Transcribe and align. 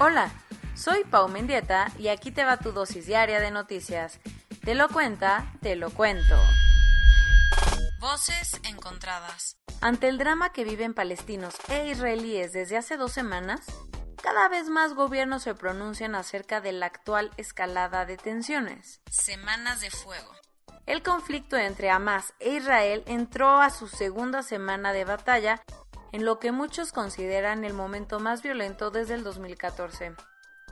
Hola, 0.00 0.28
soy 0.74 1.04
Pau 1.04 1.28
Mendieta 1.28 1.86
y 1.96 2.08
aquí 2.08 2.32
te 2.32 2.44
va 2.44 2.56
tu 2.56 2.72
dosis 2.72 3.06
diaria 3.06 3.38
de 3.38 3.52
noticias. 3.52 4.18
Te 4.64 4.74
lo 4.74 4.88
cuenta, 4.88 5.54
te 5.62 5.76
lo 5.76 5.90
cuento. 5.90 6.36
Voces 8.00 8.60
encontradas. 8.64 9.56
Ante 9.80 10.08
el 10.08 10.18
drama 10.18 10.50
que 10.52 10.64
viven 10.64 10.94
palestinos 10.94 11.54
e 11.68 11.86
israelíes 11.90 12.52
desde 12.52 12.76
hace 12.76 12.96
dos 12.96 13.12
semanas, 13.12 13.66
cada 14.20 14.48
vez 14.48 14.68
más 14.68 14.94
gobiernos 14.94 15.44
se 15.44 15.54
pronuncian 15.54 16.16
acerca 16.16 16.60
de 16.60 16.72
la 16.72 16.86
actual 16.86 17.30
escalada 17.36 18.04
de 18.04 18.16
tensiones. 18.16 19.00
Semanas 19.08 19.80
de 19.80 19.92
fuego. 19.92 20.32
El 20.86 21.04
conflicto 21.04 21.56
entre 21.56 21.90
Hamas 21.90 22.34
e 22.40 22.56
Israel 22.56 23.04
entró 23.06 23.60
a 23.60 23.70
su 23.70 23.86
segunda 23.86 24.42
semana 24.42 24.92
de 24.92 25.04
batalla 25.04 25.62
en 26.14 26.24
lo 26.24 26.38
que 26.38 26.52
muchos 26.52 26.92
consideran 26.92 27.64
el 27.64 27.74
momento 27.74 28.20
más 28.20 28.40
violento 28.40 28.92
desde 28.92 29.14
el 29.14 29.24
2014. 29.24 30.14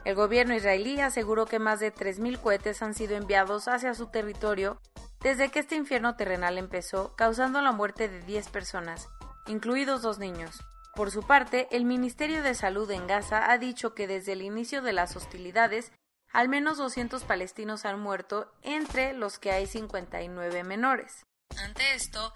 El 0.04 0.14
gobierno 0.14 0.54
israelí 0.54 1.00
aseguró 1.00 1.46
que 1.46 1.58
más 1.58 1.80
de 1.80 1.92
3.000 1.92 2.40
cohetes 2.40 2.80
han 2.80 2.94
sido 2.94 3.16
enviados 3.16 3.66
hacia 3.66 3.92
su 3.94 4.06
territorio 4.06 4.80
desde 5.18 5.48
que 5.48 5.58
este 5.58 5.74
infierno 5.74 6.14
terrenal 6.14 6.58
empezó, 6.58 7.16
causando 7.16 7.60
la 7.60 7.72
muerte 7.72 8.08
de 8.08 8.20
10 8.20 8.50
personas, 8.50 9.08
incluidos 9.48 10.00
dos 10.00 10.20
niños. 10.20 10.60
Por 10.94 11.10
su 11.10 11.24
parte, 11.24 11.66
el 11.72 11.86
Ministerio 11.86 12.44
de 12.44 12.54
Salud 12.54 12.88
en 12.92 13.08
Gaza 13.08 13.50
ha 13.50 13.58
dicho 13.58 13.96
que 13.96 14.06
desde 14.06 14.34
el 14.34 14.42
inicio 14.42 14.80
de 14.80 14.92
las 14.92 15.16
hostilidades, 15.16 15.90
al 16.32 16.48
menos 16.48 16.78
200 16.78 17.24
palestinos 17.24 17.84
han 17.84 17.98
muerto, 17.98 18.52
entre 18.62 19.12
los 19.12 19.40
que 19.40 19.50
hay 19.50 19.66
59 19.66 20.62
menores. 20.62 21.26
Ante 21.56 21.94
esto, 21.96 22.32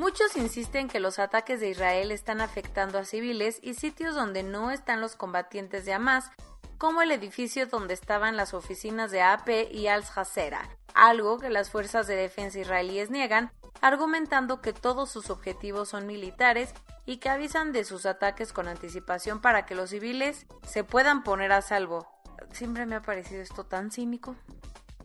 muchos 0.00 0.34
insisten 0.36 0.88
que 0.88 0.98
los 0.98 1.18
ataques 1.18 1.60
de 1.60 1.68
Israel 1.68 2.10
están 2.10 2.40
afectando 2.40 2.98
a 2.98 3.04
civiles 3.04 3.58
y 3.62 3.74
sitios 3.74 4.14
donde 4.14 4.42
no 4.42 4.70
están 4.70 5.02
los 5.02 5.14
combatientes 5.14 5.84
de 5.84 5.92
Hamas, 5.92 6.30
como 6.78 7.02
el 7.02 7.10
edificio 7.10 7.66
donde 7.66 7.92
estaban 7.92 8.34
las 8.34 8.54
oficinas 8.54 9.10
de 9.10 9.20
AP 9.20 9.70
y 9.70 9.88
Al-Jazeera, 9.88 10.70
algo 10.94 11.38
que 11.38 11.50
las 11.50 11.68
fuerzas 11.68 12.06
de 12.06 12.16
defensa 12.16 12.58
israelíes 12.58 13.10
niegan, 13.10 13.52
argumentando 13.82 14.62
que 14.62 14.72
todos 14.72 15.10
sus 15.10 15.28
objetivos 15.28 15.90
son 15.90 16.06
militares 16.06 16.72
y 17.04 17.18
que 17.18 17.28
avisan 17.28 17.70
de 17.72 17.84
sus 17.84 18.06
ataques 18.06 18.54
con 18.54 18.68
anticipación 18.68 19.42
para 19.42 19.66
que 19.66 19.74
los 19.74 19.90
civiles 19.90 20.46
se 20.66 20.82
puedan 20.82 21.22
poner 21.22 21.52
a 21.52 21.60
salvo. 21.60 22.08
Siempre 22.52 22.86
me 22.86 22.96
ha 22.96 23.02
parecido 23.02 23.42
esto 23.42 23.64
tan 23.64 23.90
cínico. 23.90 24.34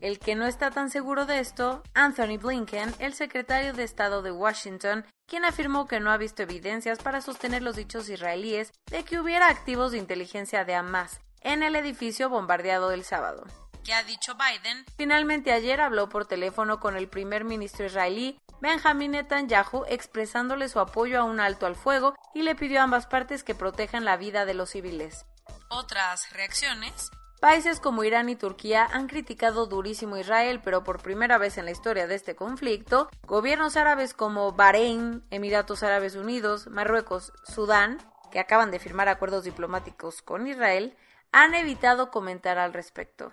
El 0.00 0.18
que 0.18 0.34
no 0.34 0.46
está 0.46 0.70
tan 0.70 0.90
seguro 0.90 1.24
de 1.24 1.38
esto, 1.38 1.82
Anthony 1.94 2.38
Blinken, 2.38 2.94
el 2.98 3.14
secretario 3.14 3.72
de 3.72 3.84
Estado 3.84 4.22
de 4.22 4.30
Washington, 4.30 5.06
quien 5.26 5.44
afirmó 5.44 5.86
que 5.86 6.00
no 6.00 6.10
ha 6.10 6.16
visto 6.16 6.42
evidencias 6.42 6.98
para 6.98 7.20
sostener 7.20 7.62
los 7.62 7.76
dichos 7.76 8.08
israelíes 8.08 8.72
de 8.90 9.04
que 9.04 9.18
hubiera 9.18 9.48
activos 9.48 9.92
de 9.92 9.98
inteligencia 9.98 10.64
de 10.64 10.74
Hamas 10.74 11.20
en 11.40 11.62
el 11.62 11.76
edificio 11.76 12.28
bombardeado 12.28 12.90
el 12.92 13.04
sábado. 13.04 13.44
¿Qué 13.84 13.94
ha 13.94 14.02
dicho 14.02 14.34
Biden? 14.34 14.84
Finalmente 14.96 15.52
ayer 15.52 15.80
habló 15.80 16.08
por 16.08 16.26
teléfono 16.26 16.80
con 16.80 16.96
el 16.96 17.08
primer 17.08 17.44
ministro 17.44 17.86
israelí 17.86 18.38
Benjamin 18.60 19.12
Netanyahu 19.12 19.84
expresándole 19.88 20.68
su 20.68 20.80
apoyo 20.80 21.20
a 21.20 21.24
un 21.24 21.40
alto 21.40 21.66
al 21.66 21.76
fuego 21.76 22.14
y 22.34 22.42
le 22.42 22.54
pidió 22.54 22.80
a 22.80 22.84
ambas 22.84 23.06
partes 23.06 23.44
que 23.44 23.54
protejan 23.54 24.04
la 24.04 24.16
vida 24.16 24.44
de 24.44 24.54
los 24.54 24.70
civiles. 24.70 25.24
Otras 25.68 26.32
reacciones. 26.32 27.10
Países 27.40 27.80
como 27.80 28.02
Irán 28.02 28.30
y 28.30 28.36
Turquía 28.36 28.88
han 28.90 29.08
criticado 29.08 29.66
durísimo 29.66 30.14
a 30.14 30.20
Israel, 30.20 30.60
pero 30.64 30.82
por 30.82 31.02
primera 31.02 31.36
vez 31.36 31.58
en 31.58 31.66
la 31.66 31.70
historia 31.70 32.06
de 32.06 32.14
este 32.14 32.34
conflicto, 32.34 33.10
gobiernos 33.24 33.76
árabes 33.76 34.14
como 34.14 34.52
Bahrein, 34.52 35.22
Emiratos 35.30 35.82
Árabes 35.82 36.14
Unidos, 36.14 36.66
Marruecos, 36.68 37.34
Sudán, 37.44 37.98
que 38.30 38.40
acaban 38.40 38.70
de 38.70 38.78
firmar 38.78 39.08
acuerdos 39.08 39.44
diplomáticos 39.44 40.22
con 40.22 40.46
Israel, 40.46 40.96
han 41.30 41.54
evitado 41.54 42.10
comentar 42.10 42.56
al 42.56 42.72
respecto. 42.72 43.30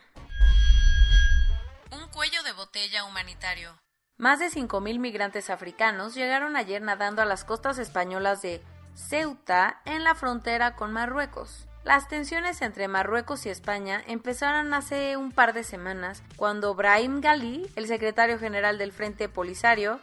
Un 1.91 2.09
cuello 2.09 2.44
de 2.44 2.52
botella 2.52 3.06
humanitario. 3.06 3.80
Más 4.18 4.40
de 4.40 4.47
5.000 4.47 5.00
migrantes 5.00 5.50
africanos 5.50 6.14
llegaron 6.14 6.58
ayer 6.58 6.81
nadando 6.81 7.22
a 7.22 7.25
las 7.25 7.46
costas 7.46 7.78
españolas 7.78 8.41
de 8.41 8.62
Ceuta 8.96 9.81
en 9.85 10.03
la 10.03 10.14
frontera 10.14 10.75
con 10.75 10.91
Marruecos. 10.91 11.68
Las 11.84 12.08
tensiones 12.08 12.62
entre 12.62 12.88
Marruecos 12.88 13.46
y 13.46 13.50
España 13.50 14.02
empezaron 14.08 14.74
hace 14.74 15.18
un 15.18 15.34
par 15.34 15.52
de 15.52 15.66
semanas 15.66 16.24
cuando 16.38 16.76
Brahim 16.76 17.20
Gali, 17.20 17.70
el 17.76 17.88
secretario 17.88 18.40
general 18.40 18.78
del 18.78 18.94
Frente 18.94 19.28
Polisario, 19.28 20.00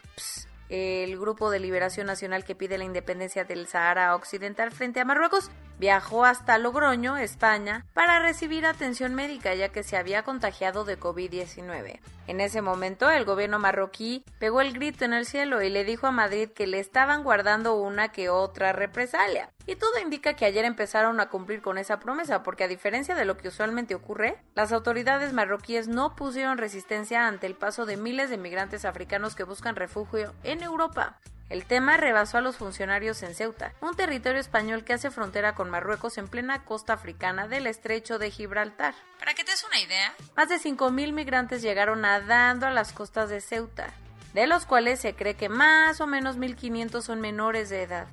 el 0.69 1.17
Grupo 1.19 1.49
de 1.49 1.59
Liberación 1.59 2.05
Nacional 2.05 2.43
que 2.45 2.53
pide 2.53 2.77
la 2.77 2.83
independencia 2.83 3.45
del 3.45 3.65
Sahara 3.65 4.15
Occidental 4.15 4.71
frente 4.71 4.99
a 4.99 5.05
Marruecos, 5.05 5.49
viajó 5.81 6.25
hasta 6.25 6.59
Logroño, 6.59 7.17
España, 7.17 7.87
para 7.95 8.19
recibir 8.19 8.67
atención 8.67 9.15
médica 9.15 9.55
ya 9.55 9.69
que 9.69 9.81
se 9.81 9.97
había 9.97 10.21
contagiado 10.21 10.85
de 10.85 10.99
COVID-19. 10.99 11.99
En 12.27 12.39
ese 12.39 12.61
momento, 12.61 13.09
el 13.09 13.25
gobierno 13.25 13.57
marroquí 13.57 14.23
pegó 14.37 14.61
el 14.61 14.73
grito 14.73 15.05
en 15.05 15.13
el 15.13 15.25
cielo 15.25 15.63
y 15.63 15.71
le 15.71 15.83
dijo 15.83 16.05
a 16.05 16.11
Madrid 16.11 16.49
que 16.49 16.67
le 16.67 16.79
estaban 16.79 17.23
guardando 17.23 17.77
una 17.77 18.09
que 18.11 18.29
otra 18.29 18.73
represalia. 18.73 19.49
Y 19.65 19.75
todo 19.75 19.97
indica 19.99 20.35
que 20.35 20.45
ayer 20.45 20.65
empezaron 20.65 21.19
a 21.19 21.29
cumplir 21.29 21.63
con 21.63 21.79
esa 21.79 21.99
promesa, 21.99 22.43
porque 22.43 22.63
a 22.63 22.67
diferencia 22.67 23.15
de 23.15 23.25
lo 23.25 23.37
que 23.37 23.47
usualmente 23.47 23.95
ocurre, 23.95 24.37
las 24.53 24.71
autoridades 24.71 25.33
marroquíes 25.33 25.87
no 25.87 26.15
pusieron 26.15 26.59
resistencia 26.59 27.27
ante 27.27 27.47
el 27.47 27.55
paso 27.55 27.87
de 27.87 27.97
miles 27.97 28.29
de 28.29 28.37
migrantes 28.37 28.85
africanos 28.85 29.33
que 29.33 29.45
buscan 29.45 29.75
refugio 29.75 30.35
en 30.43 30.61
Europa. 30.61 31.19
El 31.51 31.65
tema 31.65 31.97
rebasó 31.97 32.37
a 32.37 32.41
los 32.41 32.55
funcionarios 32.55 33.21
en 33.23 33.35
Ceuta, 33.35 33.73
un 33.81 33.93
territorio 33.93 34.39
español 34.39 34.85
que 34.85 34.93
hace 34.93 35.11
frontera 35.11 35.53
con 35.53 35.69
Marruecos 35.69 36.17
en 36.17 36.29
plena 36.29 36.63
costa 36.63 36.93
africana 36.93 37.49
del 37.49 37.67
estrecho 37.67 38.17
de 38.19 38.31
Gibraltar. 38.31 38.93
Para 39.19 39.33
que 39.33 39.43
te 39.43 39.51
des 39.51 39.61
una 39.65 39.81
idea, 39.81 40.13
más 40.37 40.47
de 40.47 40.55
5.000 40.55 41.11
migrantes 41.11 41.61
llegaron 41.61 42.01
nadando 42.01 42.67
a 42.67 42.71
las 42.71 42.93
costas 42.93 43.29
de 43.29 43.41
Ceuta, 43.41 43.89
de 44.33 44.47
los 44.47 44.65
cuales 44.65 45.01
se 45.01 45.13
cree 45.13 45.35
que 45.35 45.49
más 45.49 45.99
o 45.99 46.07
menos 46.07 46.37
1.500 46.37 47.01
son 47.01 47.19
menores 47.19 47.69
de 47.69 47.83
edad. 47.83 48.07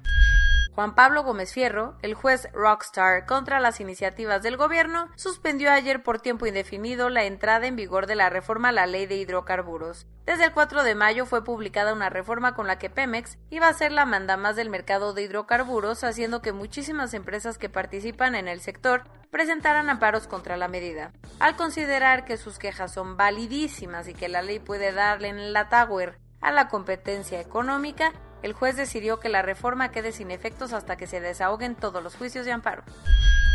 Juan 0.79 0.95
Pablo 0.95 1.25
Gómez 1.25 1.53
Fierro, 1.53 1.99
el 2.03 2.15
juez 2.15 2.49
Rockstar 2.53 3.27
contra 3.27 3.59
las 3.59 3.81
iniciativas 3.81 4.45
del 4.45 4.57
gobierno, 4.57 5.09
suspendió 5.17 5.73
ayer 5.73 6.05
por 6.05 6.21
tiempo 6.21 6.47
indefinido 6.47 7.11
la 7.11 7.25
entrada 7.25 7.67
en 7.67 7.75
vigor 7.75 8.07
de 8.07 8.15
la 8.15 8.31
reforma 8.31 8.69
a 8.69 8.73
la 8.73 8.87
ley 8.87 9.07
de 9.07 9.17
hidrocarburos. 9.17 10.07
Desde 10.25 10.45
el 10.45 10.53
4 10.53 10.85
de 10.85 10.95
mayo 10.95 11.27
fue 11.27 11.43
publicada 11.43 11.93
una 11.93 12.11
reforma 12.11 12.55
con 12.55 12.69
la 12.69 12.79
que 12.79 12.91
Pemex 12.91 13.39
iba 13.51 13.67
a 13.67 13.73
ser 13.73 13.91
la 13.91 14.07
mandamás 14.07 14.55
del 14.55 14.71
mercado 14.71 15.15
de 15.15 15.23
hidrocarburos, 15.23 16.05
haciendo 16.05 16.43
que 16.43 16.53
muchísimas 16.53 17.13
empresas 17.13 17.59
que 17.59 17.69
participan 17.69 18.37
en 18.37 18.47
el 18.47 18.61
sector 18.61 19.03
presentaran 19.33 19.91
amparos 19.91 20.29
contra 20.29 20.57
la 20.57 20.69
medida. 20.69 21.11
Al 21.41 21.57
considerar 21.57 22.25
que 22.25 22.37
sus 22.37 22.61
quejas 22.61 22.93
son 22.93 23.17
validísimas 23.17 24.07
y 24.07 24.15
que 24.15 24.29
la 24.29 24.43
ley 24.43 24.61
puede 24.61 24.93
darle 24.93 25.27
en 25.27 25.53
la 25.53 25.69
Tower 25.71 26.21
a 26.41 26.53
la 26.53 26.69
competencia 26.69 27.41
económica, 27.41 28.13
el 28.43 28.53
juez 28.53 28.77
decidió 28.77 29.21
que 29.21 29.29
la 29.29 29.43
reforma 29.43 29.91
quede 29.91 30.13
sin 30.13 30.31
efectos 30.31 30.73
hasta 30.73 30.97
que 30.97 31.07
se 31.07 31.21
desahoguen 31.21 31.75
todos 31.75 32.03
los 32.03 32.17
juicios 32.17 32.45
de 32.45 32.53
amparo. 32.53 32.83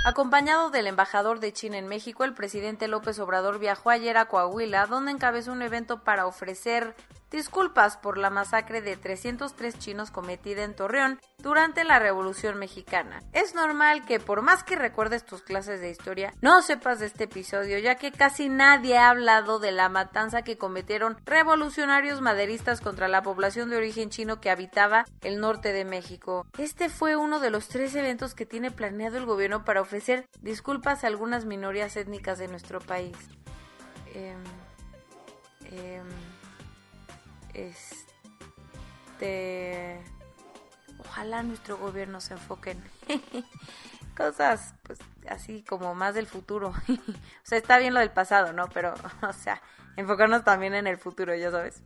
Acompañado 0.05 0.69
del 0.69 0.87
embajador 0.87 1.39
de 1.39 1.53
China 1.53 1.77
en 1.77 1.87
México, 1.87 2.25
el 2.25 2.33
presidente 2.33 2.89
López 2.89 3.19
Obrador 3.19 3.59
viajó 3.59 3.89
ayer 3.89 4.17
a 4.17 4.25
Coahuila, 4.25 4.85
donde 4.85 5.11
encabezó 5.11 5.53
un 5.53 5.61
evento 5.61 6.03
para 6.03 6.27
ofrecer 6.27 6.93
disculpas 7.33 7.97
por 7.97 8.19
la 8.19 8.29
masacre 8.29 8.81
de 8.81 8.95
303 8.95 9.79
chinos 9.79 10.11
cometida 10.11 10.63
en 10.63 10.75
Torreón 10.75 11.19
durante 11.39 11.83
la 11.83 11.97
Revolución 11.97 12.59
Mexicana. 12.59 13.21
Es 13.33 13.55
normal 13.55 14.05
que 14.05 14.19
por 14.19 14.43
más 14.43 14.63
que 14.63 14.75
recuerdes 14.75 15.25
tus 15.25 15.41
clases 15.41 15.81
de 15.81 15.89
historia, 15.89 16.31
no 16.41 16.61
sepas 16.61 16.99
de 16.99 17.07
este 17.07 17.23
episodio, 17.23 17.79
ya 17.79 17.95
que 17.95 18.11
casi 18.11 18.49
nadie 18.49 18.97
ha 18.97 19.09
hablado 19.09 19.57
de 19.57 19.71
la 19.71 19.89
matanza 19.89 20.43
que 20.43 20.59
cometieron 20.59 21.17
revolucionarios 21.25 22.21
maderistas 22.21 22.81
contra 22.81 23.07
la 23.07 23.23
población 23.23 23.71
de 23.71 23.77
origen 23.77 24.11
chino 24.11 24.39
que 24.39 24.51
habitaba 24.51 25.05
el 25.21 25.39
norte 25.39 25.73
de 25.73 25.85
México. 25.85 26.45
Este 26.59 26.87
fue 26.87 27.15
uno 27.15 27.39
de 27.39 27.49
los 27.49 27.67
tres 27.67 27.95
eventos 27.95 28.35
que 28.35 28.45
tiene 28.45 28.69
planeado 28.69 29.17
el 29.17 29.25
gobierno 29.25 29.65
para 29.65 29.81
ofrecer 29.81 30.29
disculpas 30.41 31.03
a 31.03 31.07
algunas 31.07 31.45
minorías 31.45 31.97
étnicas 31.97 32.37
de 32.37 32.47
nuestro 32.47 32.79
país. 32.79 33.17
Eh, 34.13 34.35
Este. 37.53 39.33
Ojalá 40.99 41.43
nuestro 41.43 41.77
gobierno 41.77 42.21
se 42.21 42.33
enfoque 42.33 42.71
en 42.71 42.83
cosas, 44.15 44.75
pues 44.83 44.99
así 45.29 45.63
como 45.63 45.95
más 45.95 46.15
del 46.15 46.27
futuro. 46.27 46.69
o 46.89 47.43
sea, 47.43 47.57
está 47.57 47.77
bien 47.77 47.93
lo 47.93 47.99
del 47.99 48.11
pasado, 48.11 48.53
¿no? 48.53 48.69
Pero, 48.69 48.93
o 49.27 49.33
sea, 49.33 49.61
enfocarnos 49.95 50.43
también 50.43 50.73
en 50.73 50.87
el 50.87 50.97
futuro, 50.97 51.35
ya 51.35 51.51
sabes. 51.51 51.81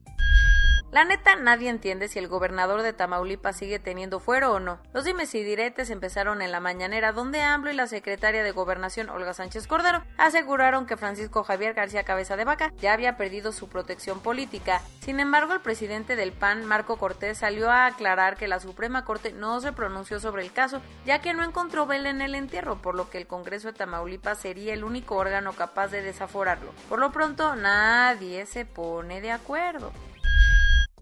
La 0.90 1.04
neta, 1.04 1.36
nadie 1.36 1.70
entiende 1.70 2.08
si 2.08 2.18
el 2.18 2.30
gobernador 2.30 2.82
de 2.82 2.94
Tamaulipas 2.94 3.58
sigue 3.58 3.78
teniendo 3.78 4.22
fuero 4.22 4.54
o 4.54 4.62
no. 4.62 4.80
Los 4.94 5.04
dimes 5.04 5.36
y 5.36 5.44
diretes 5.44 5.90
empezaron 5.90 6.42
en 6.42 6.54
la 6.54 6.62
mañanera, 6.62 7.12
donde 7.12 7.42
AMLO 7.42 7.72
y 7.72 7.76
la 7.76 7.88
secretaria 7.88 8.42
de 8.42 8.52
Gobernación, 8.52 9.10
Olga 9.10 9.34
Sánchez 9.34 9.68
Cordero, 9.68 10.02
aseguraron 10.18 10.86
que 10.86 10.96
Francisco 10.96 11.44
Javier 11.44 11.74
García 11.74 12.04
Cabeza 12.04 12.38
de 12.38 12.46
Vaca 12.46 12.72
ya 12.80 12.94
había 12.94 13.18
perdido 13.18 13.52
su 13.52 13.68
protección 13.68 14.22
política. 14.22 14.82
Sin 15.02 15.20
embargo, 15.20 15.54
el 15.54 15.60
presidente 15.60 16.16
del 16.16 16.32
PAN, 16.32 16.64
Marco 16.64 16.96
Cortés, 16.96 17.40
salió 17.40 17.70
a 17.70 17.88
aclarar 17.88 18.38
que 18.38 18.48
la 18.48 18.62
Suprema 18.62 19.04
Corte 19.04 19.34
no 19.34 19.60
se 19.60 19.74
pronunció 19.74 20.22
sobre 20.22 20.44
el 20.44 20.54
caso, 20.54 20.82
ya 21.06 21.20
que 21.20 21.34
no 21.34 21.44
encontró 21.44 21.86
vela 21.86 22.10
en 22.10 22.22
el 22.22 22.34
entierro, 22.34 22.82
por 22.82 22.96
lo 22.96 23.10
que 23.10 23.18
el 23.18 23.28
Congreso 23.28 23.68
de 23.68 23.78
Tamaulipas 23.78 24.40
sería 24.40 24.74
el 24.74 24.86
único 24.86 25.18
órgano 25.18 25.52
capaz 25.52 25.90
de 25.90 26.02
desaforarlo. 26.02 26.72
Por 26.88 27.00
lo 27.00 27.12
pronto, 27.12 27.58
nadie 27.58 28.46
se 28.46 28.66
pone 28.66 29.20
de 29.20 29.32
acuerdo. 29.32 29.92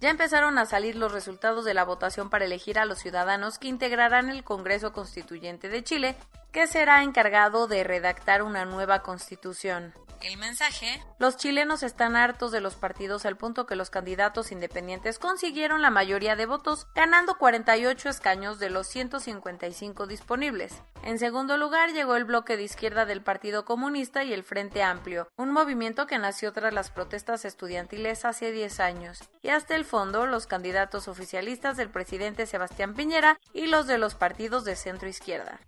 Ya 0.05 0.11
empezaron 0.11 0.59
a 0.59 0.67
salir 0.67 0.95
los 0.95 1.11
resultados 1.11 1.65
de 1.65 1.73
la 1.73 1.83
votación 1.83 2.29
para 2.29 2.45
elegir 2.45 2.77
a 2.77 2.85
los 2.85 2.99
ciudadanos 2.99 3.57
que 3.57 3.69
integrarán 3.69 4.29
el 4.29 4.43
Congreso 4.43 4.93
Constituyente 4.93 5.67
de 5.67 5.83
Chile, 5.83 6.15
que 6.51 6.67
será 6.67 7.01
encargado 7.01 7.65
de 7.65 7.83
redactar 7.83 8.43
una 8.43 8.65
nueva 8.65 9.01
constitución. 9.01 9.95
El 10.21 10.37
mensaje. 10.37 11.01
Los 11.19 11.37
chilenos 11.37 11.83
están 11.83 12.15
hartos 12.15 12.51
de 12.51 12.61
los 12.61 12.75
partidos 12.75 13.25
al 13.25 13.37
punto 13.37 13.65
que 13.65 13.75
los 13.75 13.89
candidatos 13.89 14.51
independientes 14.51 15.19
consiguieron 15.19 15.81
la 15.81 15.89
mayoría 15.89 16.35
de 16.35 16.45
votos, 16.45 16.87
ganando 16.95 17.37
48 17.37 18.09
escaños 18.09 18.59
de 18.59 18.69
los 18.69 18.87
155 18.87 20.07
disponibles. 20.07 20.81
En 21.03 21.19
segundo 21.19 21.57
lugar 21.57 21.93
llegó 21.93 22.15
el 22.15 22.25
bloque 22.25 22.57
de 22.57 22.63
izquierda 22.63 23.05
del 23.05 23.21
Partido 23.21 23.65
Comunista 23.65 24.23
y 24.23 24.33
el 24.33 24.43
Frente 24.43 24.83
Amplio, 24.83 25.27
un 25.37 25.51
movimiento 25.51 26.07
que 26.07 26.17
nació 26.17 26.53
tras 26.53 26.73
las 26.73 26.89
protestas 26.89 27.45
estudiantiles 27.45 28.25
hace 28.25 28.51
10 28.51 28.79
años. 28.79 29.19
Y 29.41 29.49
hasta 29.49 29.75
el 29.75 29.85
fondo 29.85 30.25
los 30.25 30.47
candidatos 30.47 31.07
oficialistas 31.07 31.77
del 31.77 31.89
presidente 31.89 32.45
Sebastián 32.45 32.93
Piñera 32.93 33.39
y 33.53 33.67
los 33.67 33.87
de 33.87 33.97
los 33.97 34.15
partidos 34.15 34.65
de 34.65 34.75
centro 34.75 35.07
izquierda 35.07 35.59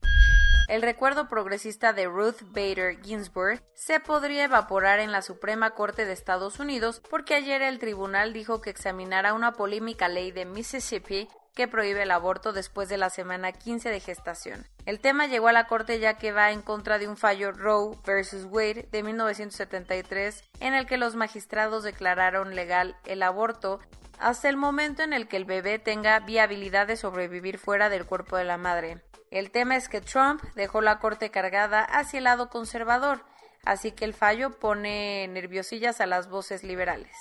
el 0.67 0.81
recuerdo 0.81 1.29
progresista 1.29 1.93
de 1.93 2.05
Ruth 2.05 2.41
Bader 2.51 3.01
Ginsburg 3.01 3.61
se 3.73 3.99
podría 3.99 4.43
evaporar 4.43 4.99
en 4.99 5.11
la 5.11 5.21
Suprema 5.21 5.71
Corte 5.71 6.05
de 6.05 6.13
Estados 6.13 6.59
Unidos 6.59 7.01
porque 7.09 7.35
ayer 7.35 7.61
el 7.61 7.79
tribunal 7.79 8.33
dijo 8.33 8.61
que 8.61 8.69
examinará 8.69 9.33
una 9.33 9.53
polémica 9.53 10.09
ley 10.09 10.31
de 10.31 10.45
Mississippi 10.45 11.29
que 11.55 11.67
prohíbe 11.67 12.03
el 12.03 12.11
aborto 12.11 12.53
después 12.53 12.87
de 12.89 12.97
la 12.97 13.09
semana 13.09 13.51
15 13.51 13.89
de 13.89 13.99
gestación. 13.99 14.67
El 14.85 14.99
tema 14.99 15.25
llegó 15.25 15.47
a 15.47 15.53
la 15.53 15.67
Corte 15.67 15.99
ya 15.99 16.17
que 16.17 16.31
va 16.31 16.51
en 16.51 16.61
contra 16.61 16.99
de 16.99 17.07
un 17.07 17.17
fallo 17.17 17.51
Roe 17.51 17.97
vs. 18.05 18.45
Wade 18.51 18.87
de 18.91 19.03
1973 19.03 20.43
en 20.59 20.73
el 20.75 20.85
que 20.85 20.97
los 20.97 21.15
magistrados 21.15 21.83
declararon 21.83 22.55
legal 22.55 22.95
el 23.05 23.23
aborto 23.23 23.79
hasta 24.19 24.49
el 24.49 24.57
momento 24.57 25.01
en 25.01 25.13
el 25.13 25.27
que 25.27 25.37
el 25.37 25.45
bebé 25.45 25.79
tenga 25.79 26.19
viabilidad 26.19 26.87
de 26.87 26.97
sobrevivir 26.97 27.57
fuera 27.57 27.89
del 27.89 28.05
cuerpo 28.05 28.35
de 28.37 28.43
la 28.43 28.57
madre. 28.57 29.01
El 29.37 29.51
tema 29.51 29.75
es 29.75 29.87
que 29.87 30.01
Trump 30.01 30.41
dejó 30.55 30.81
la 30.81 30.97
corte 30.97 31.29
cargada 31.29 31.83
hacia 31.83 32.17
el 32.17 32.23
lado 32.23 32.49
conservador, 32.49 33.23
así 33.65 33.91
que 33.91 34.03
el 34.03 34.15
fallo 34.15 34.57
pone 34.57 35.27
nerviosillas 35.27 36.01
a 36.01 36.07
las 36.07 36.27
voces 36.27 36.63
liberales. 36.63 37.15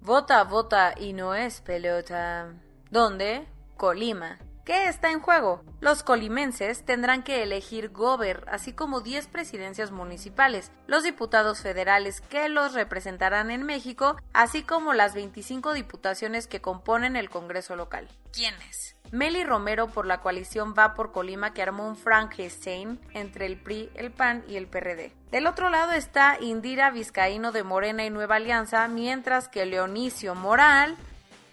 Vota, 0.00 0.42
vota 0.42 0.94
y 0.98 1.12
no 1.12 1.36
es 1.36 1.60
pelota. 1.60 2.52
¿Dónde? 2.90 3.46
Colima. 3.76 4.40
¿Qué 4.64 4.88
está 4.88 5.12
en 5.12 5.20
juego? 5.20 5.62
Los 5.78 6.02
colimenses 6.02 6.84
tendrán 6.84 7.22
que 7.22 7.44
elegir 7.44 7.90
gober, 7.90 8.44
así 8.50 8.72
como 8.72 9.00
10 9.00 9.28
presidencias 9.28 9.92
municipales, 9.92 10.72
los 10.88 11.04
diputados 11.04 11.60
federales 11.60 12.20
que 12.20 12.48
los 12.48 12.74
representarán 12.74 13.52
en 13.52 13.62
México, 13.62 14.16
así 14.32 14.64
como 14.64 14.92
las 14.92 15.14
25 15.14 15.72
diputaciones 15.72 16.48
que 16.48 16.60
componen 16.60 17.14
el 17.14 17.30
Congreso 17.30 17.76
local. 17.76 18.08
¿Quiénes? 18.32 18.95
Meli 19.12 19.44
Romero 19.44 19.88
por 19.88 20.06
la 20.06 20.20
coalición 20.20 20.74
Va 20.76 20.94
por 20.94 21.12
Colima 21.12 21.52
que 21.52 21.62
armó 21.62 21.86
un 21.88 21.96
Frankenstein 21.96 22.98
entre 23.12 23.46
el 23.46 23.56
PRI, 23.56 23.90
el 23.94 24.10
PAN 24.10 24.44
y 24.48 24.56
el 24.56 24.66
PRD. 24.66 25.12
Del 25.30 25.46
otro 25.46 25.70
lado 25.70 25.92
está 25.92 26.38
Indira 26.40 26.90
Vizcaíno 26.90 27.52
de 27.52 27.62
Morena 27.62 28.04
y 28.04 28.10
Nueva 28.10 28.36
Alianza, 28.36 28.86
mientras 28.88 29.48
que 29.48 29.66
Leonicio 29.66 30.34
Moral 30.34 30.96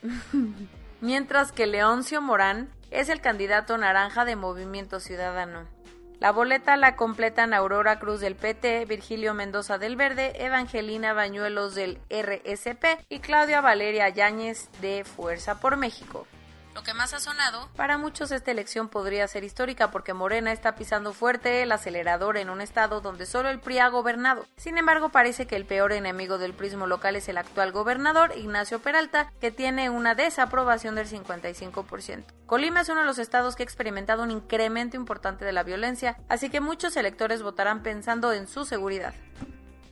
mientras 1.01 1.51
que 1.51 1.67
Leoncio 1.67 2.21
Morán 2.21 2.69
es 2.91 3.09
el 3.09 3.21
candidato 3.21 3.77
naranja 3.77 4.25
de 4.25 4.35
Movimiento 4.35 4.99
Ciudadano. 4.99 5.65
La 6.19 6.31
boleta 6.31 6.77
la 6.77 6.95
completan 6.95 7.53
Aurora 7.53 7.99
Cruz 7.99 8.21
del 8.21 8.35
PT, 8.35 8.85
Virgilio 8.85 9.33
Mendoza 9.33 9.77
del 9.77 9.97
Verde, 9.97 10.45
Evangelina 10.45 11.11
Bañuelos 11.11 11.75
del 11.75 11.99
RSP 12.09 12.85
y 13.09 13.19
Claudia 13.19 13.59
Valeria 13.59 14.07
Yáñez 14.07 14.69
de 14.79 15.03
Fuerza 15.03 15.59
por 15.59 15.75
México. 15.75 16.25
Lo 16.73 16.81
que 16.81 16.93
más 16.95 17.13
ha 17.13 17.19
sonado, 17.19 17.69
para 17.75 17.99
muchos 17.99 18.31
esta 18.31 18.49
elección 18.49 18.89
podría 18.89 19.27
ser 19.27 19.43
histórica 19.43 19.91
porque 19.91 20.13
Morena 20.13 20.51
está 20.51 20.75
pisando 20.75 21.13
fuerte 21.13 21.61
el 21.61 21.71
acelerador 21.71 22.35
en 22.37 22.49
un 22.49 22.61
estado 22.61 22.99
donde 22.99 23.27
solo 23.27 23.49
el 23.49 23.59
PRI 23.59 23.77
ha 23.77 23.89
gobernado. 23.89 24.47
Sin 24.57 24.79
embargo, 24.79 25.09
parece 25.09 25.45
que 25.45 25.55
el 25.55 25.65
peor 25.65 25.91
enemigo 25.91 26.39
del 26.39 26.53
prismo 26.53 26.87
local 26.87 27.15
es 27.15 27.29
el 27.29 27.37
actual 27.37 27.71
gobernador, 27.71 28.33
Ignacio 28.35 28.79
Peralta, 28.79 29.31
que 29.39 29.51
tiene 29.51 29.91
una 29.91 30.15
desaprobación 30.15 30.95
del 30.95 31.07
55%. 31.07 32.25
Colima 32.47 32.81
es 32.81 32.89
uno 32.89 33.01
de 33.01 33.05
los 33.05 33.19
estados 33.19 33.55
que 33.55 33.61
ha 33.61 33.65
experimentado 33.65 34.23
un 34.23 34.31
incremento 34.31 34.97
importante 34.97 35.45
de 35.45 35.53
la 35.53 35.63
violencia, 35.63 36.17
así 36.27 36.49
que 36.49 36.59
muchos 36.59 36.97
electores 36.97 37.43
votarán 37.43 37.83
pensando 37.83 38.33
en 38.33 38.47
su 38.47 38.65
seguridad 38.65 39.13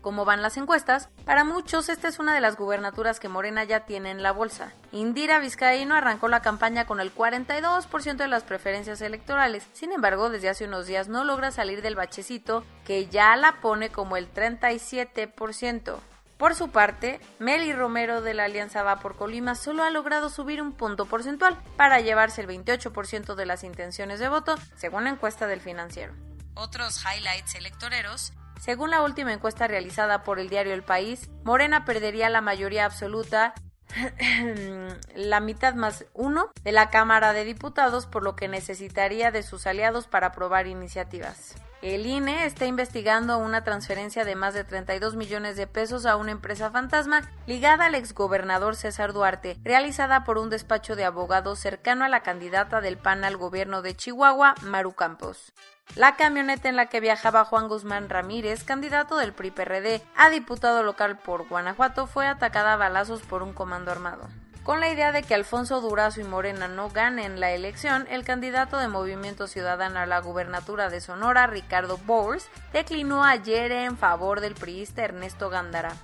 como 0.01 0.25
van 0.25 0.41
las 0.41 0.57
encuestas, 0.57 1.09
para 1.25 1.43
muchos 1.43 1.89
esta 1.89 2.07
es 2.07 2.19
una 2.19 2.33
de 2.33 2.41
las 2.41 2.57
gubernaturas 2.57 3.19
que 3.19 3.29
Morena 3.29 3.63
ya 3.63 3.81
tiene 3.85 4.11
en 4.11 4.23
la 4.23 4.31
bolsa. 4.31 4.73
Indira 4.91 5.39
Vizcaíno 5.39 5.95
arrancó 5.95 6.27
la 6.27 6.41
campaña 6.41 6.85
con 6.85 6.99
el 6.99 7.13
42% 7.13 8.15
de 8.15 8.27
las 8.27 8.43
preferencias 8.43 9.01
electorales, 9.01 9.67
sin 9.73 9.91
embargo 9.91 10.29
desde 10.29 10.49
hace 10.49 10.65
unos 10.65 10.87
días 10.87 11.07
no 11.07 11.23
logra 11.23 11.51
salir 11.51 11.81
del 11.81 11.95
bachecito 11.95 12.63
que 12.85 13.07
ya 13.07 13.35
la 13.35 13.61
pone 13.61 13.89
como 13.89 14.17
el 14.17 14.31
37%. 14.33 15.99
Por 16.41 16.55
su 16.55 16.71
parte, 16.71 17.21
Meli 17.37 17.71
Romero 17.71 18.23
de 18.23 18.33
la 18.33 18.45
Alianza 18.45 18.81
Va 18.81 18.99
por 18.99 19.15
Colima 19.15 19.53
solo 19.53 19.83
ha 19.83 19.91
logrado 19.91 20.31
subir 20.31 20.59
un 20.59 20.73
punto 20.73 21.05
porcentual 21.05 21.55
para 21.77 22.01
llevarse 22.01 22.41
el 22.41 22.47
28% 22.47 23.35
de 23.35 23.45
las 23.45 23.63
intenciones 23.63 24.19
de 24.19 24.27
voto, 24.27 24.55
según 24.75 25.03
la 25.03 25.11
encuesta 25.11 25.45
del 25.45 25.61
financiero. 25.61 26.15
Otros 26.55 27.03
highlights 27.05 27.53
electoreros 27.53 28.33
según 28.61 28.91
la 28.91 29.01
última 29.01 29.33
encuesta 29.33 29.65
realizada 29.65 30.21
por 30.21 30.37
el 30.37 30.47
diario 30.47 30.75
El 30.75 30.83
País, 30.83 31.31
Morena 31.43 31.83
perdería 31.83 32.29
la 32.29 32.41
mayoría 32.41 32.85
absoluta 32.85 33.55
la 35.15 35.39
mitad 35.39 35.73
más 35.73 36.05
uno 36.13 36.51
de 36.63 36.71
la 36.71 36.91
Cámara 36.91 37.33
de 37.33 37.43
Diputados, 37.43 38.05
por 38.05 38.21
lo 38.21 38.35
que 38.35 38.47
necesitaría 38.47 39.31
de 39.31 39.41
sus 39.41 39.65
aliados 39.65 40.05
para 40.05 40.27
aprobar 40.27 40.67
iniciativas. 40.67 41.55
El 41.81 42.05
INE 42.05 42.45
está 42.45 42.67
investigando 42.67 43.39
una 43.39 43.63
transferencia 43.63 44.23
de 44.23 44.35
más 44.35 44.53
de 44.53 44.63
32 44.63 45.15
millones 45.15 45.55
de 45.55 45.65
pesos 45.65 46.05
a 46.05 46.15
una 46.15 46.29
empresa 46.29 46.69
fantasma 46.69 47.23
ligada 47.47 47.85
al 47.85 47.95
exgobernador 47.95 48.75
César 48.75 49.13
Duarte, 49.13 49.57
realizada 49.63 50.23
por 50.23 50.37
un 50.37 50.51
despacho 50.51 50.95
de 50.95 51.05
abogados 51.05 51.57
cercano 51.57 52.05
a 52.05 52.09
la 52.09 52.21
candidata 52.21 52.81
del 52.81 52.99
PAN 52.99 53.23
al 53.23 53.35
gobierno 53.35 53.81
de 53.81 53.95
Chihuahua, 53.95 54.53
Maru 54.61 54.93
Campos. 54.93 55.53
La 55.95 56.15
camioneta 56.17 56.69
en 56.69 56.75
la 56.75 56.85
que 56.85 56.99
viajaba 56.99 57.45
Juan 57.45 57.67
Guzmán 57.67 58.09
Ramírez, 58.09 58.63
candidato 58.63 59.17
del 59.17 59.33
PRI-PRD 59.33 60.03
a 60.15 60.29
diputado 60.29 60.83
local 60.83 61.17
por 61.17 61.47
Guanajuato, 61.49 62.05
fue 62.05 62.27
atacada 62.27 62.73
a 62.73 62.77
balazos 62.77 63.23
por 63.23 63.41
un 63.41 63.53
comando 63.53 63.91
armado. 63.91 64.29
Con 64.63 64.79
la 64.79 64.89
idea 64.89 65.11
de 65.11 65.23
que 65.23 65.33
Alfonso 65.33 65.81
Durazo 65.81 66.21
y 66.21 66.23
Morena 66.23 66.67
no 66.67 66.89
ganen 66.89 67.39
la 67.39 67.51
elección, 67.51 68.05
el 68.11 68.23
candidato 68.23 68.77
de 68.77 68.87
Movimiento 68.87 69.47
Ciudadano 69.47 69.99
a 69.99 70.05
la 70.05 70.19
gubernatura 70.19 70.89
de 70.89 71.01
Sonora, 71.01 71.47
Ricardo 71.47 71.97
Bowers, 71.97 72.47
declinó 72.71 73.23
ayer 73.23 73.71
en 73.71 73.97
favor 73.97 74.39
del 74.39 74.53
priista 74.53 75.03
Ernesto 75.03 75.49
Gándara. 75.49 75.95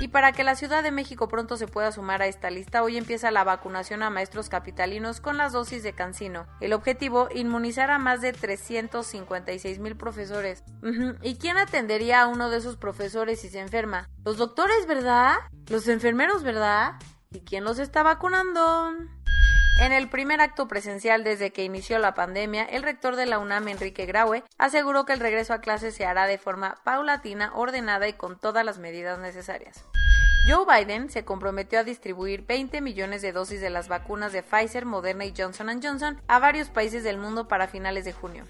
Y 0.00 0.08
para 0.08 0.30
que 0.30 0.44
la 0.44 0.54
Ciudad 0.54 0.84
de 0.84 0.92
México 0.92 1.26
pronto 1.26 1.56
se 1.56 1.66
pueda 1.66 1.90
sumar 1.90 2.22
a 2.22 2.28
esta 2.28 2.50
lista, 2.50 2.84
hoy 2.84 2.96
empieza 2.96 3.32
la 3.32 3.42
vacunación 3.42 4.04
a 4.04 4.10
maestros 4.10 4.48
capitalinos 4.48 5.20
con 5.20 5.36
las 5.36 5.52
dosis 5.52 5.82
de 5.82 5.92
Cancino. 5.92 6.46
El 6.60 6.72
objetivo, 6.72 7.28
inmunizar 7.34 7.90
a 7.90 7.98
más 7.98 8.20
de 8.20 8.32
356 8.32 9.80
mil 9.80 9.96
profesores. 9.96 10.62
¿Y 11.22 11.36
quién 11.36 11.58
atendería 11.58 12.22
a 12.22 12.28
uno 12.28 12.48
de 12.48 12.58
esos 12.58 12.76
profesores 12.76 13.40
si 13.40 13.48
se 13.48 13.58
enferma? 13.58 14.08
Los 14.24 14.36
doctores, 14.36 14.86
¿verdad? 14.86 15.34
Los 15.68 15.88
enfermeros, 15.88 16.44
¿verdad? 16.44 16.92
¿Y 17.30 17.40
quién 17.40 17.64
los 17.64 17.80
está 17.80 18.04
vacunando? 18.04 18.92
En 19.80 19.92
el 19.92 20.08
primer 20.08 20.40
acto 20.40 20.66
presencial 20.66 21.22
desde 21.22 21.52
que 21.52 21.62
inició 21.62 22.00
la 22.00 22.12
pandemia, 22.12 22.64
el 22.64 22.82
rector 22.82 23.14
de 23.14 23.26
la 23.26 23.38
UNAM, 23.38 23.68
Enrique 23.68 24.06
Graue, 24.06 24.42
aseguró 24.58 25.04
que 25.04 25.12
el 25.12 25.20
regreso 25.20 25.54
a 25.54 25.60
clases 25.60 25.94
se 25.94 26.04
hará 26.04 26.26
de 26.26 26.36
forma 26.36 26.80
paulatina, 26.82 27.52
ordenada 27.54 28.08
y 28.08 28.14
con 28.14 28.40
todas 28.40 28.64
las 28.64 28.78
medidas 28.78 29.20
necesarias. 29.20 29.84
Joe 30.48 30.64
Biden 30.66 31.10
se 31.10 31.24
comprometió 31.24 31.78
a 31.78 31.84
distribuir 31.84 32.44
20 32.44 32.80
millones 32.80 33.22
de 33.22 33.32
dosis 33.32 33.60
de 33.60 33.70
las 33.70 33.86
vacunas 33.86 34.32
de 34.32 34.42
Pfizer, 34.42 34.84
Moderna 34.84 35.26
y 35.26 35.34
Johnson 35.36 35.80
Johnson 35.80 36.20
a 36.26 36.40
varios 36.40 36.70
países 36.70 37.04
del 37.04 37.18
mundo 37.18 37.46
para 37.46 37.68
finales 37.68 38.04
de 38.04 38.12
junio. 38.12 38.46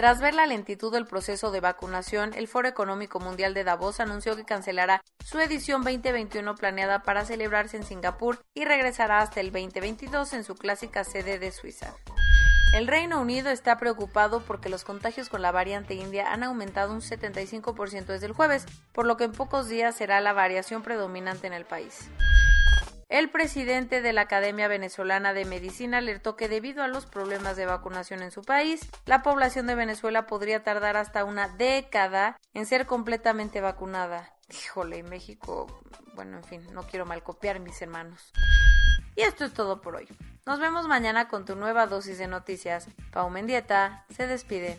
Tras 0.00 0.18
ver 0.18 0.32
la 0.32 0.46
lentitud 0.46 0.90
del 0.90 1.04
proceso 1.04 1.50
de 1.50 1.60
vacunación, 1.60 2.32
el 2.32 2.48
Foro 2.48 2.66
Económico 2.66 3.20
Mundial 3.20 3.52
de 3.52 3.64
Davos 3.64 4.00
anunció 4.00 4.34
que 4.34 4.46
cancelará 4.46 5.02
su 5.22 5.38
edición 5.40 5.82
2021 5.82 6.54
planeada 6.54 7.02
para 7.02 7.26
celebrarse 7.26 7.76
en 7.76 7.82
Singapur 7.82 8.40
y 8.54 8.64
regresará 8.64 9.18
hasta 9.18 9.40
el 9.40 9.52
2022 9.52 10.32
en 10.32 10.44
su 10.44 10.54
clásica 10.54 11.04
sede 11.04 11.38
de 11.38 11.52
Suiza. 11.52 11.94
El 12.72 12.86
Reino 12.86 13.20
Unido 13.20 13.50
está 13.50 13.76
preocupado 13.76 14.40
porque 14.40 14.70
los 14.70 14.84
contagios 14.84 15.28
con 15.28 15.42
la 15.42 15.52
variante 15.52 15.92
india 15.92 16.32
han 16.32 16.44
aumentado 16.44 16.94
un 16.94 17.02
75% 17.02 18.06
desde 18.06 18.24
el 18.24 18.32
jueves, 18.32 18.64
por 18.94 19.04
lo 19.04 19.18
que 19.18 19.24
en 19.24 19.32
pocos 19.32 19.68
días 19.68 19.96
será 19.96 20.22
la 20.22 20.32
variación 20.32 20.82
predominante 20.82 21.46
en 21.46 21.52
el 21.52 21.66
país. 21.66 22.08
El 23.10 23.28
presidente 23.28 24.02
de 24.02 24.12
la 24.12 24.20
Academia 24.20 24.68
Venezolana 24.68 25.32
de 25.32 25.44
Medicina 25.44 25.98
alertó 25.98 26.36
que 26.36 26.48
debido 26.48 26.84
a 26.84 26.86
los 26.86 27.06
problemas 27.06 27.56
de 27.56 27.66
vacunación 27.66 28.22
en 28.22 28.30
su 28.30 28.42
país, 28.42 28.88
la 29.04 29.24
población 29.24 29.66
de 29.66 29.74
Venezuela 29.74 30.28
podría 30.28 30.62
tardar 30.62 30.96
hasta 30.96 31.24
una 31.24 31.48
década 31.48 32.38
en 32.54 32.66
ser 32.66 32.86
completamente 32.86 33.60
vacunada. 33.60 34.32
Híjole, 34.48 35.02
México, 35.02 35.82
bueno, 36.14 36.36
en 36.36 36.44
fin, 36.44 36.64
no 36.72 36.84
quiero 36.84 37.04
malcopiar 37.04 37.58
mis 37.58 37.82
hermanos. 37.82 38.30
Y 39.16 39.22
esto 39.22 39.44
es 39.44 39.52
todo 39.54 39.80
por 39.80 39.96
hoy. 39.96 40.06
Nos 40.46 40.60
vemos 40.60 40.86
mañana 40.86 41.26
con 41.26 41.44
tu 41.44 41.56
nueva 41.56 41.88
dosis 41.88 42.16
de 42.16 42.28
noticias. 42.28 42.86
Pau 43.10 43.28
Mendieta 43.28 44.06
se 44.10 44.28
despide. 44.28 44.78